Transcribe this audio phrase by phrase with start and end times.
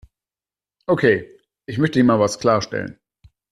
[0.89, 1.29] Okay,
[1.67, 2.97] ich möchte hier mal was klarstellen.